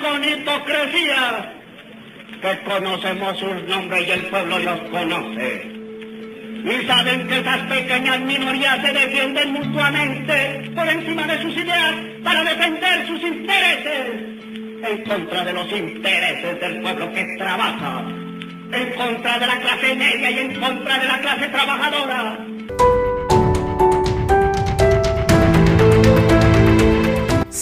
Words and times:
con 0.00 0.24
hipocresía 0.24 1.52
que 2.42 2.58
conocemos 2.64 3.38
sus 3.38 3.62
nombres 3.64 4.08
y 4.08 4.10
el 4.10 4.26
pueblo 4.26 4.58
los 4.58 4.80
conoce. 4.90 5.72
Y 6.62 6.86
saben 6.86 7.26
que 7.26 7.38
esas 7.38 7.60
pequeñas 7.62 8.20
minorías 8.20 8.80
se 8.82 8.92
defienden 8.92 9.52
mutuamente 9.52 10.70
por 10.74 10.86
encima 10.88 11.26
de 11.26 11.42
sus 11.42 11.56
ideas 11.56 11.94
para 12.22 12.44
defender 12.44 13.06
sus 13.06 13.22
intereses 13.22 14.30
en 14.82 15.04
contra 15.04 15.44
de 15.44 15.52
los 15.52 15.72
intereses 15.72 16.60
del 16.60 16.80
pueblo 16.82 17.12
que 17.12 17.24
trabaja, 17.38 18.04
en 18.72 18.92
contra 18.96 19.38
de 19.38 19.46
la 19.46 19.58
clase 19.60 19.94
media 19.94 20.30
y 20.30 20.38
en 20.38 20.60
contra 20.60 20.98
de 20.98 21.06
la 21.06 21.20
clase 21.20 21.48
trabajadora. 21.48 22.38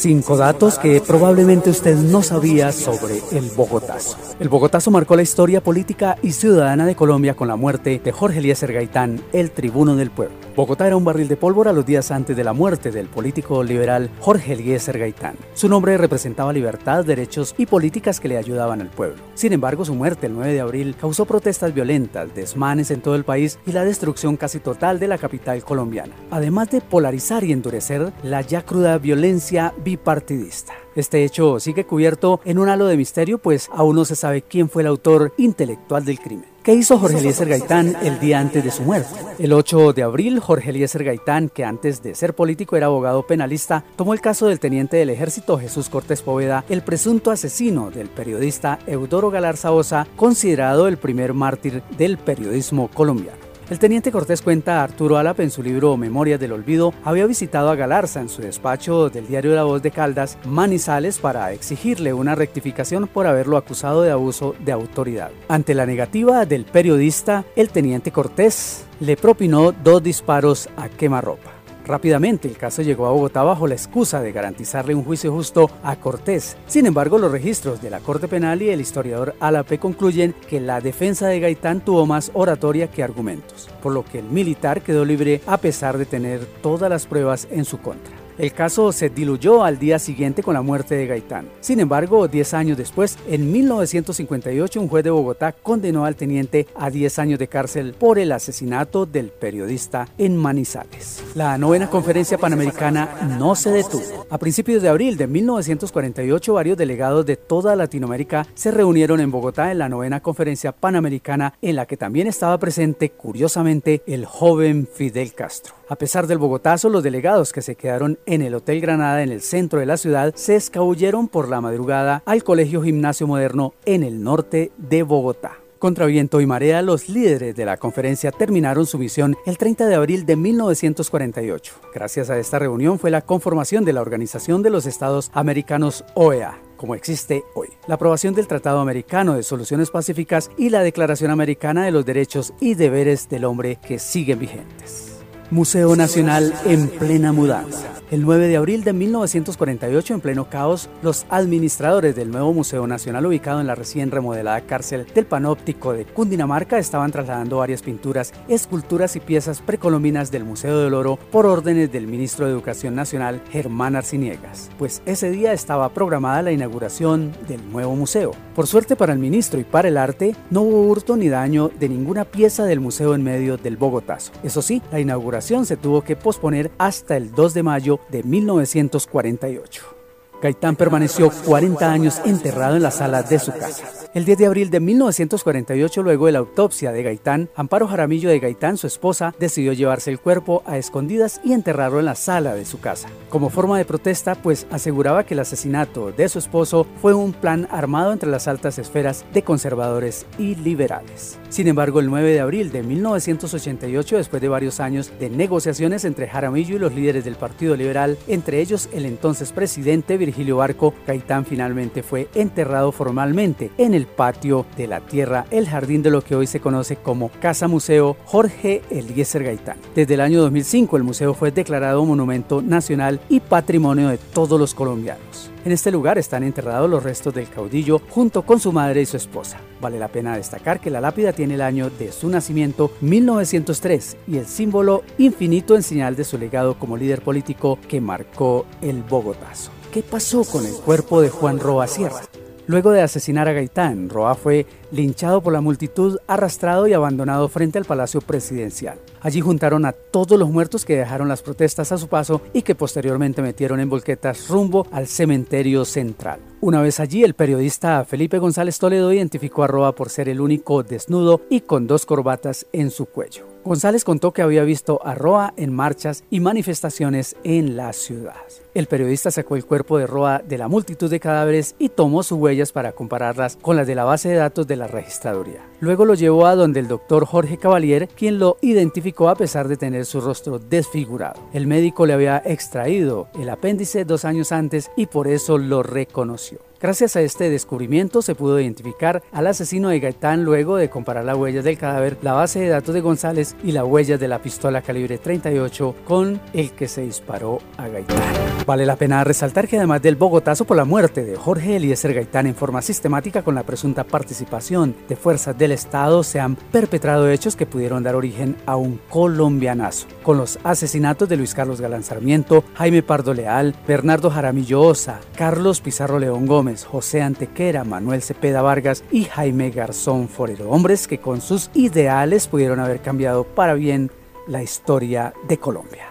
Cinco 0.01 0.37
datos 0.37 0.79
que 0.79 1.01
probablemente 1.01 1.71
usted 1.71 1.97
no 1.97 2.23
sabía 2.23 2.71
sobre 2.71 3.21
el 3.33 3.51
Bogotazo. 3.57 4.17
El 4.39 4.49
Bogotazo 4.49 4.93
marcó 4.93 5.17
la 5.17 5.23
historia 5.23 5.61
política 5.61 6.17
y 6.23 6.31
ciudadana 6.31 6.87
de 6.87 6.95
Colombia 6.95 7.35
con 7.35 7.49
la 7.49 7.57
muerte 7.57 8.01
de 8.05 8.13
Jorge 8.13 8.39
Eliezer 8.39 8.73
Gaitán, 8.73 9.21
el 9.33 9.51
tribuno 9.51 9.97
del 9.97 10.13
pueblo. 10.13 10.37
Bogotá 10.59 10.89
era 10.89 10.97
un 10.97 11.05
barril 11.05 11.29
de 11.29 11.37
pólvora 11.37 11.73
los 11.73 11.87
días 11.87 12.11
antes 12.11 12.37
de 12.37 12.43
la 12.43 12.53
muerte 12.53 12.91
del 12.91 13.07
político 13.07 13.63
liberal 13.63 14.11
Jorge 14.19 14.55
Eliezer 14.55 14.99
Gaitán. 14.99 15.37
Su 15.55 15.69
nombre 15.69 15.97
representaba 15.97 16.53
libertad, 16.53 17.05
derechos 17.05 17.55
y 17.59 17.67
políticas 17.67 18.19
que 18.19 18.27
le 18.27 18.37
ayudaban 18.37 18.81
al 18.81 18.91
pueblo. 18.91 19.23
Sin 19.35 19.53
embargo, 19.53 19.85
su 19.85 19.95
muerte 19.95 20.27
el 20.27 20.35
9 20.35 20.53
de 20.53 20.61
abril 20.61 20.97
causó 21.01 21.27
protestas 21.27 21.75
violentas, 21.75 22.35
desmanes 22.35 22.91
en 22.91 23.03
todo 23.03 23.15
el 23.15 23.23
país 23.23 23.57
y 23.67 23.73
la 23.73 23.85
destrucción 23.85 24.37
casi 24.37 24.59
total 24.59 24.99
de 24.99 25.07
la 25.07 25.19
capital 25.19 25.63
colombiana, 25.63 26.15
además 26.33 26.71
de 26.71 26.81
polarizar 26.81 27.45
y 27.45 27.53
endurecer 27.53 28.13
la 28.25 28.41
ya 28.41 28.63
cruda 28.63 28.99
violencia 28.99 29.73
bipartidista. 29.89 30.75
Este 30.95 31.25
hecho 31.25 31.61
sigue 31.61 31.87
cubierto 31.87 32.41
en 32.45 32.59
un 32.59 32.69
halo 32.69 32.87
de 32.87 32.99
misterio, 32.99 33.39
pues 33.39 33.71
aún 33.73 33.97
no 33.97 34.05
se 34.05 34.17
sabe 34.17 34.43
quién 34.43 34.69
fue 34.69 34.83
el 34.83 34.89
autor 34.89 35.33
intelectual 35.39 36.05
del 36.05 36.21
crimen. 36.21 36.45
¿Qué 36.63 36.75
hizo 36.75 36.99
Jorge 36.99 37.21
Eliezer 37.21 37.49
Gaitán 37.49 37.97
el 38.03 38.21
día 38.21 38.39
antes 38.39 38.63
de 38.63 38.71
su 38.71 38.83
muerte? 38.83 39.15
El 39.39 39.55
8 39.55 39.95
de 39.95 40.03
abril, 40.03 40.41
Jorge 40.41 40.69
Eliezer 40.69 41.05
Gaitán, 41.05 41.49
que 41.49 41.65
antes 41.65 42.03
de 42.03 42.15
ser 42.15 42.35
político 42.35 42.77
era 42.77 42.87
abogado 42.87 43.27
penalista, 43.27 43.83
tomó 43.97 44.13
el 44.13 44.21
caso 44.21 44.49
del 44.49 44.61
teniente 44.61 44.99
del 44.99 45.09
ejército 45.09 45.59
Jesús 45.59 45.89
Cortés 45.89 46.21
Poveda, 46.21 46.67
el 46.69 46.83
presunto 46.83 47.31
asesino 47.31 47.91
del 47.91 48.11
periodista 48.11 48.81
Eudoro 48.87 49.31
Galarza 49.31 49.73
Osa, 49.73 50.07
considerado 50.17 50.89
el 50.89 50.99
primer 50.99 51.33
mártir 51.33 51.83
del 51.97 52.19
periodismo 52.19 52.89
colombiano. 52.89 53.48
El 53.71 53.79
teniente 53.79 54.11
Cortés 54.11 54.41
cuenta 54.41 54.81
a 54.81 54.85
Arturo 54.85 55.19
Alap 55.19 55.41
en 55.41 55.51
su 55.51 55.63
libro 55.63 55.99
Memorias 55.99 56.41
del 56.41 56.53
Olvido, 56.53 56.95
había 57.05 57.27
visitado 57.27 57.69
a 57.69 57.77
Galarza 57.77 58.19
en 58.19 58.31
su 58.31 58.41
despacho 58.41 59.11
del 59.11 59.27
diario 59.27 59.55
La 59.55 59.65
Voz 59.65 59.83
de 59.83 59.91
Caldas, 59.91 60.39
Manizales, 60.47 61.19
para 61.19 61.53
exigirle 61.53 62.15
una 62.15 62.35
rectificación 62.35 63.09
por 63.09 63.27
haberlo 63.27 63.59
acusado 63.59 64.01
de 64.01 64.11
abuso 64.11 64.55
de 64.61 64.73
autoridad. 64.73 65.33
Ante 65.49 65.75
la 65.75 65.85
negativa 65.85 66.47
del 66.47 66.65
periodista, 66.65 67.45
el 67.57 67.69
teniente 67.69 68.11
Cortés 68.11 68.87
le 69.01 69.19
propinó 69.19 69.73
dos 69.73 70.03
disparos 70.03 70.71
a 70.79 70.89
quemarropa. 70.89 71.58
Rápidamente 71.89 72.49
el 72.49 72.59
caso 72.59 72.83
llegó 72.83 73.07
a 73.07 73.13
Bogotá 73.13 73.43
bajo 73.43 73.67
la 73.67 73.75
excusa 73.75 74.21
de 74.21 74.31
garantizarle 74.31 74.95
un 74.95 75.05
juicio 75.05 75.33
justo 75.33 75.71
a 75.83 75.97
Cortés. 75.97 76.59
Sin 76.67 76.85
embargo, 76.85 77.19
los 77.19 77.33
registros 77.33 77.81
de 77.81 77.89
la 77.89 78.01
Corte 78.01 78.29
Penal 78.29 78.61
y 78.61 78.69
el 78.69 78.83
historiador 78.83 79.35
Alape 79.41 79.79
concluyen 79.79 80.35
que 80.51 80.61
la 80.61 80.83
defensa 80.83 81.29
de 81.29 81.41
Gaitán 81.41 81.81
tuvo 81.81 82.05
más 82.05 82.31
oratoria 82.35 82.89
que 82.89 83.03
argumentos, 83.03 83.71
por 83.83 83.95
lo 83.95 84.05
que 84.05 84.19
el 84.19 84.27
militar 84.27 84.83
quedó 84.83 85.07
libre 85.07 85.41
a 85.47 85.57
pesar 85.57 85.97
de 85.97 86.05
tener 86.05 86.45
todas 86.61 86.91
las 86.91 87.07
pruebas 87.07 87.49
en 87.51 87.65
su 87.65 87.79
contra. 87.79 88.28
El 88.39 88.53
caso 88.53 88.93
se 88.93 89.09
diluyó 89.09 89.65
al 89.65 89.81
día 89.81 89.99
siguiente 89.99 90.45
con 90.45 90.55
la 90.55 90.63
muerte 90.63 90.95
de 90.95 91.09
Gaitán. 91.09 91.49
Sin 91.59 91.81
embargo, 91.81 92.29
10 92.29 92.55
años 92.55 92.79
después, 92.79 93.19
en 93.29 93.51
1958, 93.51 94.81
un 94.81 94.87
juez 94.87 95.03
de 95.03 95.11
Bogotá 95.11 95.51
condenó 95.51 96.05
al 96.05 96.15
teniente 96.15 96.69
a 96.77 96.89
10 96.89 97.19
años 97.19 97.39
de 97.41 97.49
cárcel 97.49 97.95
por 97.99 98.17
el 98.17 98.31
asesinato 98.31 99.07
del 99.07 99.31
periodista 99.31 100.07
en 100.19 100.37
Manizales. 100.37 101.21
La 101.35 101.59
novena 101.59 101.91
conferencia 101.91 102.39
panamericana 102.39 103.37
no 103.41 103.57
se 103.57 103.71
detuvo. 103.71 104.27
A 104.31 104.39
principios 104.39 104.83
de 104.83 104.89
abril 104.89 105.17
de 105.17 105.27
1948, 105.27 106.55
varios 106.55 106.79
delegados 106.79 107.27
de 107.27 107.37
toda 107.37 107.75
Latinoamérica 107.75 108.47
se 108.55 108.71
reunieron 108.71 109.19
en 109.19 109.33
Bogotá 109.33 109.73
en 109.73 109.79
la 109.79 109.89
novena 109.89 110.21
conferencia 110.21 110.71
panamericana 110.71 111.55
en 111.61 111.75
la 111.75 111.87
que 111.87 111.97
también 111.97 112.29
estaba 112.29 112.57
presente, 112.59 113.11
curiosamente, 113.11 114.03
el 114.07 114.27
joven 114.27 114.87
Fidel 114.87 115.35
Castro. 115.35 115.78
A 115.91 115.97
pesar 115.97 116.27
del 116.27 116.37
Bogotazo, 116.37 116.91
los 116.91 117.03
delegados 117.03 117.51
que 117.51 117.63
se 117.63 117.75
quedaron 117.75 118.19
en 118.27 118.43
el 118.43 118.55
Hotel 118.55 118.83
Granada 118.83 119.23
en 119.23 119.33
el 119.33 119.41
centro 119.41 119.81
de 119.81 119.87
la 119.87 119.97
ciudad 119.97 120.35
se 120.35 120.55
escabulleron 120.55 121.29
por 121.29 121.49
la 121.49 121.63
madrugada 121.63 122.23
al 122.27 122.45
Colegio 122.45 122.83
Gimnasio 122.83 123.27
Moderno 123.27 123.73
en 123.87 124.03
el 124.03 124.23
norte 124.23 124.71
de 124.77 125.03
Bogotá. 125.03 125.57
Contra 125.79 126.05
viento 126.05 126.43
y 126.43 126.47
marea, 126.47 126.83
los 126.83 127.09
líderes 127.09 127.57
de 127.57 127.65
la 127.65 127.79
conferencia 127.79 128.33
terminaron 128.33 128.85
su 128.85 128.99
misión 128.99 129.37
el 129.47 129.57
30 129.57 129.87
de 129.87 129.95
abril 129.95 130.27
de 130.27 130.37
1948. 130.37 131.75
Gracias 131.95 132.29
a 132.29 132.39
esta 132.39 132.59
reunión 132.59 132.99
fue 132.99 133.11
la 133.11 133.23
conformación 133.23 133.87
de 133.87 133.95
la 133.95 134.03
Organización 134.03 134.63
de 134.63 134.71
los 134.71 134.85
Estados 134.85 135.31
Americanos 135.33 136.05
OEA, 136.15 136.59
como 136.77 136.97
existe 136.97 137.45
hoy. 137.55 137.69
La 137.87 137.95
aprobación 137.95 138.35
del 138.35 138.49
Tratado 138.49 138.81
Americano 138.81 139.35
de 139.35 139.43
Soluciones 139.43 139.91
Pacíficas 139.91 140.51
y 140.59 140.69
la 140.69 140.83
Declaración 140.83 141.31
Americana 141.31 141.85
de 141.85 141.93
los 141.93 142.05
Derechos 142.05 142.53
y 142.61 142.75
Deberes 142.75 143.31
del 143.31 143.47
Hombre 143.47 143.79
que 143.81 143.99
siguen 143.99 144.41
vigentes. 144.41 145.08
Museo 145.51 145.97
Nacional 145.97 146.53
en 146.67 146.89
plena 146.89 147.33
mudanza. 147.33 147.87
El 148.11 148.23
9 148.23 148.49
de 148.49 148.57
abril 148.57 148.85
de 148.85 148.93
1948, 148.93 150.15
en 150.15 150.21
pleno 150.21 150.49
caos, 150.49 150.89
los 151.03 151.27
administradores 151.29 152.17
del 152.17 152.31
nuevo 152.31 152.55
Museo 152.55 152.87
Nacional 152.87 153.27
ubicado 153.27 153.61
en 153.61 153.67
la 153.67 153.75
recién 153.75 154.11
remodelada 154.11 154.63
cárcel 154.63 155.07
del 155.15 155.27
Panóptico 155.27 155.93
de 155.93 156.07
Cundinamarca 156.07 156.79
estaban 156.79 157.13
trasladando 157.13 157.59
varias 157.59 157.83
pinturas, 157.83 158.33
esculturas 158.49 159.17
y 159.17 159.21
piezas 159.21 159.61
precolombinas 159.61 160.31
del 160.31 160.45
Museo 160.45 160.81
del 160.81 160.95
Oro 160.95 161.19
por 161.31 161.45
órdenes 161.45 161.93
del 161.93 162.07
ministro 162.07 162.47
de 162.47 162.53
Educación 162.53 162.95
Nacional, 162.95 163.43
Germán 163.51 163.97
Arciniegas, 163.97 164.71
pues 164.79 165.03
ese 165.05 165.31
día 165.31 165.53
estaba 165.53 165.91
programada 165.91 166.43
la 166.43 166.53
inauguración 166.53 167.33
del 167.47 167.71
nuevo 167.71 167.95
museo. 167.95 168.33
Por 168.55 168.67
suerte 168.67 168.97
para 168.97 169.13
el 169.13 169.19
ministro 169.19 169.61
y 169.61 169.65
para 169.65 169.89
el 169.89 169.99
arte, 169.99 170.35
no 170.51 170.63
hubo 170.63 170.83
hurto 170.83 171.17
ni 171.17 171.29
daño 171.29 171.71
de 171.79 171.89
ninguna 171.89 172.25
pieza 172.25 172.65
del 172.65 172.81
museo 172.81 173.15
en 173.15 173.23
medio 173.23 173.57
del 173.57 173.77
Bogotazo. 173.77 174.33
Eso 174.43 174.63
sí, 174.63 174.83
la 174.91 175.01
inauguración 175.01 175.38
se 175.41 175.77
tuvo 175.77 176.03
que 176.03 176.17
posponer 176.17 176.71
hasta 176.79 177.17
el 177.17 177.33
2 177.33 177.55
de 177.55 177.63
mayo 177.63 178.01
de 178.11 178.23
1948. 178.23 179.98
Gaitán 180.41 180.77
permaneció 180.77 181.31
40 181.31 181.91
años 181.91 182.21
enterrado 182.25 182.77
en 182.77 182.83
la 182.83 182.93
sala 182.93 183.23
de 183.25 183.41
su 183.41 183.53
casa. 183.53 183.85
El 184.15 184.25
10 184.25 184.39
de 184.39 184.47
abril 184.47 184.71
de 184.71 184.81
1948, 184.81 186.03
luego 186.03 186.27
de 186.27 186.33
la 186.33 186.39
autopsia 186.39 186.93
de 186.93 187.03
Gaitán, 187.03 187.51
Amparo 187.55 187.87
Jaramillo 187.89 188.31
de 188.31 188.39
Gaitán, 188.39 188.79
su 188.79 188.87
esposa, 188.87 189.35
decidió 189.39 189.73
llevarse 189.73 190.11
el 190.11 190.19
cuerpo 190.21 190.63
a 190.65 190.79
escondidas 190.79 191.41
y 191.45 191.53
enterrarlo 191.53 191.99
en 191.99 192.07
la 192.07 192.15
sala 192.15 192.55
de 192.55 192.65
su 192.65 192.81
casa. 192.81 193.09
Como 193.29 193.51
forma 193.51 193.77
de 193.77 193.85
protesta, 193.85 194.35
pues 194.37 194.67
aseguraba 194.71 195.25
que 195.25 195.35
el 195.35 195.41
asesinato 195.41 196.11
de 196.13 196.29
su 196.29 196.39
esposo 196.39 196.87
fue 197.03 197.15
un 197.15 197.33
plan 197.33 197.69
armado 197.71 198.13
entre 198.13 198.31
las 198.31 198.49
altas 198.49 198.79
esferas 198.79 199.27
de 199.35 199.43
conservadores 199.43 200.25
y 200.39 200.55
liberales. 200.55 201.39
Sin 201.51 201.69
embargo, 201.69 202.01
el 202.01 202.07
9 202.07 202.33
de 202.33 202.41
abril 202.41 202.73
de 202.73 202.83
1988, 202.83 204.17
después 204.17 204.41
de 204.41 204.49
varios 204.49 204.81
años 204.81 205.13
de 205.21 205.31
negociaciones 205.31 206.05
entre 206.05 206.29
Jaramillo 206.29 206.77
y 206.77 206.79
los 206.79 206.95
líderes 206.95 207.25
del 207.25 207.37
Partido 207.37 207.77
Liberal, 207.77 208.17
entre 208.27 208.61
ellos 208.61 208.89
el 208.93 209.05
entonces 209.05 209.53
presidente 209.53 210.17
Virgilio 210.29 210.59
Barco, 210.59 210.93
Gaitán 211.07 211.47
finalmente 211.47 212.03
fue 212.03 212.29
enterrado 212.35 212.93
formalmente 212.93 213.71
en 213.79 213.95
el 213.95 214.07
patio 214.07 214.67
de 214.77 214.87
la 214.87 215.01
tierra, 215.01 215.47
el 215.51 215.67
jardín 215.67 216.03
de 216.03 216.11
lo 216.11 216.23
que 216.23 216.35
hoy 216.35 216.47
se 216.47 216.61
conoce 216.61 216.97
como 216.97 217.31
Casa 217.41 217.67
Museo 217.67 218.15
Jorge 218.27 218.83
Eliezer 218.91 219.43
Gaitán. 219.43 219.79
Desde 219.95 220.15
el 220.15 220.21
año 220.21 220.43
2005 220.43 220.99
el 220.99 221.03
museo 221.03 221.33
fue 221.33 221.51
declarado 221.51 222.05
Monumento 222.05 222.61
Nacional 222.61 223.21
y 223.31 223.41
Patrimonio 223.41 224.09
de 224.09 224.19
todos 224.19 224.61
los 224.61 224.75
colombianos. 224.75 225.51
En 225.65 225.73
este 225.73 225.91
lugar 225.91 226.19
están 226.19 226.43
enterrados 226.43 226.91
los 226.91 227.03
restos 227.03 227.33
del 227.33 227.49
caudillo 227.49 228.03
junto 228.11 228.43
con 228.43 228.61
su 228.61 228.71
madre 228.71 229.01
y 229.01 229.07
su 229.07 229.17
esposa. 229.17 229.59
Vale 229.81 229.99
la 229.99 230.09
pena 230.09 230.37
destacar 230.37 230.79
que 230.79 230.91
la 230.91 231.01
lápida 231.01 231.33
tiene 231.33 231.55
el 231.55 231.63
año 231.63 231.89
de 231.89 232.13
su 232.13 232.29
nacimiento 232.29 232.93
1903 233.01 234.19
y 234.27 234.37
el 234.37 234.47
símbolo 234.47 235.05
infinito 235.17 235.75
en 235.75 235.83
señal 235.83 236.17
de 236.17 236.25
su 236.25 236.37
legado 236.37 236.79
como 236.79 236.99
líder 236.99 237.23
político 237.23 237.79
que 237.89 238.03
marcó 238.03 238.67
el 238.83 239.03
Bogotazo. 239.03 239.78
¿Qué 239.93 240.03
pasó 240.03 240.45
con 240.45 240.67
el 240.67 240.75
cuerpo 240.75 241.23
de 241.23 241.31
Juan 241.31 241.59
Roa 241.59 241.87
Sierra? 241.87 242.21
Luego 242.67 242.91
de 242.91 243.01
asesinar 243.01 243.49
a 243.49 243.55
Gaitán, 243.55 244.11
Roa 244.11 244.35
fue 244.35 244.67
linchado 244.91 245.41
por 245.41 245.53
la 245.53 245.61
multitud, 245.61 246.19
arrastrado 246.27 246.87
y 246.87 246.93
abandonado 246.93 247.49
frente 247.49 247.79
al 247.79 247.85
Palacio 247.85 248.21
Presidencial. 248.21 248.99
Allí 249.21 249.41
juntaron 249.41 249.85
a 249.85 249.93
todos 249.93 250.39
los 250.39 250.51
muertos 250.51 250.85
que 250.85 250.97
dejaron 250.97 251.29
las 251.29 251.43
protestas 251.43 251.93
a 251.93 251.99
su 251.99 252.09
paso 252.09 252.41
y 252.53 252.63
que 252.63 252.75
posteriormente 252.75 253.43
metieron 253.43 253.81
en 253.81 253.91
volquetas 253.91 254.49
rumbo 254.49 254.87
al 254.93 255.07
cementerio 255.07 255.85
central. 255.85 256.41
Una 256.61 256.81
vez 256.81 257.01
allí, 257.01 257.23
el 257.23 257.35
periodista 257.35 258.05
Felipe 258.05 258.39
González 258.39 258.79
Toledo 258.79 259.13
identificó 259.13 259.63
a 259.63 259.69
Roa 259.69 259.95
por 259.95 260.11
ser 260.11 260.29
el 260.29 260.41
único 260.41 260.83
desnudo 260.83 261.43
y 261.49 261.61
con 261.61 261.87
dos 261.87 262.05
corbatas 262.05 262.67
en 262.73 262.91
su 262.91 263.07
cuello. 263.07 263.47
González 263.65 264.03
contó 264.03 264.33
que 264.33 264.43
había 264.43 264.63
visto 264.63 264.99
a 265.05 265.15
Roa 265.15 265.53
en 265.57 265.75
marchas 265.75 266.25
y 266.31 266.41
manifestaciones 266.41 267.37
en 267.45 267.77
la 267.77 267.93
ciudad. 267.93 268.35
El 268.73 268.87
periodista 268.87 269.31
sacó 269.31 269.57
el 269.57 269.67
cuerpo 269.67 269.99
de 269.99 270.07
Roa 270.07 270.43
de 270.47 270.57
la 270.57 270.69
multitud 270.69 271.11
de 271.11 271.21
cadáveres 271.21 271.75
y 271.79 271.91
tomó 271.91 272.23
sus 272.23 272.39
huellas 272.39 272.73
para 272.73 272.93
compararlas 272.93 273.59
con 273.61 273.77
las 273.77 273.87
de 273.87 273.95
la 273.95 274.05
base 274.05 274.31
de 274.31 274.37
datos 274.37 274.67
de 274.67 274.77
la 274.79 274.87
registraduría. 274.87 275.61
Luego 275.81 276.05
lo 276.05 276.15
llevó 276.15 276.47
a 276.47 276.55
donde 276.55 276.81
el 276.81 276.89
doctor 276.89 277.27
Jorge 277.27 277.59
Cavalier, 277.59 278.09
quien 278.09 278.39
lo 278.39 278.57
identificó 278.61 279.29
a 279.29 279.37
pesar 279.37 279.69
de 279.69 279.77
tener 279.77 280.07
su 280.07 280.21
rostro 280.21 280.59
desfigurado. 280.59 281.41
El 281.53 281.67
médico 281.67 282.07
le 282.07 282.15
había 282.15 282.43
extraído 282.45 283.29
el 283.39 283.51
apéndice 283.51 284.05
dos 284.05 284.25
años 284.25 284.53
antes 284.53 284.91
y 284.97 285.07
por 285.07 285.29
eso 285.29 285.59
lo 285.59 285.83
reconoció. 285.83 286.68
Gracias 286.81 287.17
a 287.17 287.23
este 287.23 287.51
descubrimiento 287.51 288.23
se 288.23 288.37
pudo 288.37 288.61
identificar 288.61 289.25
al 289.33 289.49
asesino 289.49 289.89
de 289.89 289.99
Gaitán 289.99 290.45
luego 290.45 290.77
de 290.77 290.89
comparar 290.89 291.25
las 291.25 291.37
huellas 291.37 291.65
del 291.65 291.77
cadáver, 291.77 292.19
la 292.23 292.35
base 292.35 292.61
de 292.61 292.69
datos 292.69 292.95
de 292.95 293.01
González 293.01 293.57
y 293.65 293.73
la 293.73 293.85
huella 293.85 294.17
de 294.17 294.29
la 294.29 294.41
pistola 294.41 294.81
calibre 294.81 295.19
38 295.19 295.97
con 296.05 296.41
el 296.53 296.71
que 296.71 296.87
se 296.87 297.03
disparó 297.03 297.59
a 297.79 297.89
Gaitán. 297.89 298.23
Vale 298.65 298.87
la 298.87 298.95
pena 298.95 299.25
resaltar 299.25 299.67
que 299.67 299.77
además 299.77 300.03
del 300.03 300.15
bogotazo 300.15 300.67
por 300.67 300.77
la 300.77 300.85
muerte 300.85 301.25
de 301.25 301.35
Jorge 301.35 301.75
Eliezer 301.75 302.15
Gaitán 302.15 302.47
en 302.47 302.55
forma 302.55 302.81
sistemática 302.81 303.43
con 303.43 303.57
la 303.57 303.65
presunta 303.65 304.05
participación 304.05 304.95
de 305.09 305.17
fuerzas 305.17 305.59
del 305.59 305.73
Estado, 305.73 306.23
se 306.23 306.39
han 306.39 306.55
perpetrado 306.55 307.29
hechos 307.29 307.57
que 307.57 307.67
pudieron 307.67 308.05
dar 308.05 308.15
origen 308.15 308.57
a 308.67 308.77
un 308.77 309.01
colombianazo, 309.09 310.07
con 310.23 310.37
los 310.37 310.61
asesinatos 310.63 311.29
de 311.29 311.39
Luis 311.39 311.55
Carlos 311.55 311.81
Galán 311.81 312.05
Sarmiento, 312.05 312.63
Jaime 312.75 313.03
Pardo 313.03 313.35
Leal, 313.35 313.75
Bernardo 313.89 314.31
Jaramillo 314.31 314.83
Osa, 314.83 315.19
Carlos 315.35 315.81
Pizarro 315.81 316.21
León 316.21 316.47
José 316.77 317.23
Antequera, 317.23 317.85
Manuel 317.85 318.23
Cepeda 318.23 318.63
Vargas 318.63 319.05
y 319.11 319.25
Jaime 319.25 319.71
Garzón 319.71 320.29
Forero, 320.29 320.71
hombres 320.71 321.09
que 321.09 321.19
con 321.19 321.41
sus 321.41 321.71
ideales 321.75 322.47
pudieron 322.49 322.81
haber 322.81 323.01
cambiado 323.01 323.45
para 323.45 323.75
bien 323.75 324.11
la 324.47 324.63
historia 324.63 325.33
de 325.49 325.59
Colombia. 325.59 326.08